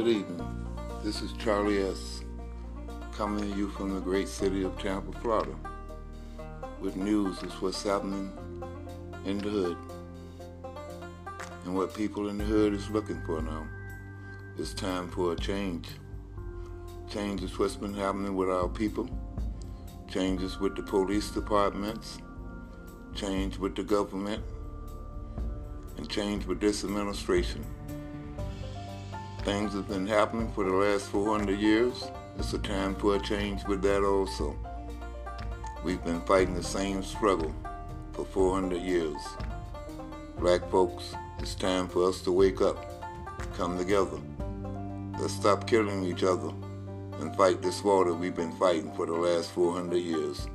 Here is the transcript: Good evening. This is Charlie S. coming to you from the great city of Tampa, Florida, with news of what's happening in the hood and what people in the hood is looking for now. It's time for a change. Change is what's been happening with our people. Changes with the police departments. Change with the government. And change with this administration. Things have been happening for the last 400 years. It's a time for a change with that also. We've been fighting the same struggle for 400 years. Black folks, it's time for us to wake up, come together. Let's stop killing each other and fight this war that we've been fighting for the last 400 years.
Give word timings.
Good 0.00 0.16
evening. 0.16 0.66
This 1.04 1.20
is 1.20 1.34
Charlie 1.34 1.82
S. 1.82 2.22
coming 3.12 3.52
to 3.52 3.54
you 3.58 3.68
from 3.68 3.94
the 3.94 4.00
great 4.00 4.28
city 4.28 4.64
of 4.64 4.78
Tampa, 4.78 5.12
Florida, 5.20 5.54
with 6.80 6.96
news 6.96 7.42
of 7.42 7.52
what's 7.60 7.82
happening 7.82 8.32
in 9.26 9.36
the 9.36 9.50
hood 9.50 9.76
and 11.66 11.74
what 11.74 11.92
people 11.92 12.30
in 12.30 12.38
the 12.38 12.44
hood 12.44 12.72
is 12.72 12.88
looking 12.88 13.20
for 13.26 13.42
now. 13.42 13.66
It's 14.56 14.72
time 14.72 15.10
for 15.10 15.34
a 15.34 15.36
change. 15.36 15.88
Change 17.10 17.42
is 17.42 17.58
what's 17.58 17.76
been 17.76 17.92
happening 17.92 18.34
with 18.34 18.48
our 18.48 18.68
people. 18.68 19.06
Changes 20.08 20.58
with 20.58 20.76
the 20.76 20.82
police 20.82 21.30
departments. 21.30 22.16
Change 23.14 23.58
with 23.58 23.76
the 23.76 23.82
government. 23.82 24.42
And 25.98 26.08
change 26.08 26.46
with 26.46 26.58
this 26.58 26.84
administration. 26.84 27.66
Things 29.50 29.72
have 29.72 29.88
been 29.88 30.06
happening 30.06 30.48
for 30.52 30.62
the 30.62 30.70
last 30.70 31.08
400 31.08 31.58
years. 31.58 32.04
It's 32.38 32.52
a 32.52 32.58
time 32.60 32.94
for 32.94 33.16
a 33.16 33.18
change 33.20 33.64
with 33.64 33.82
that 33.82 34.04
also. 34.04 34.56
We've 35.82 36.02
been 36.04 36.20
fighting 36.20 36.54
the 36.54 36.62
same 36.62 37.02
struggle 37.02 37.52
for 38.12 38.24
400 38.24 38.80
years. 38.80 39.20
Black 40.38 40.70
folks, 40.70 41.16
it's 41.40 41.56
time 41.56 41.88
for 41.88 42.08
us 42.08 42.20
to 42.20 42.30
wake 42.30 42.60
up, 42.60 42.78
come 43.56 43.76
together. 43.76 44.20
Let's 45.18 45.34
stop 45.34 45.66
killing 45.66 46.04
each 46.04 46.22
other 46.22 46.52
and 47.18 47.34
fight 47.34 47.60
this 47.60 47.82
war 47.82 48.04
that 48.04 48.14
we've 48.14 48.36
been 48.36 48.52
fighting 48.52 48.92
for 48.94 49.04
the 49.04 49.14
last 49.14 49.50
400 49.50 49.96
years. 49.96 50.46